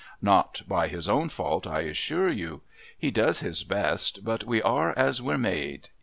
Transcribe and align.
Not 0.19 0.63
by 0.67 0.87
his 0.87 1.07
own 1.07 1.29
fault 1.29 1.67
I 1.67 1.81
assure 1.81 2.29
you. 2.29 2.61
He 2.97 3.11
does 3.11 3.41
his 3.41 3.63
best, 3.63 4.25
but 4.25 4.43
we 4.45 4.59
are 4.59 4.97
as 4.97 5.21
we're 5.21 5.37
made... 5.37 5.89